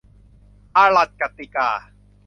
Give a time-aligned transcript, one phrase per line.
[0.75, 1.69] อาหรัดกัดติกา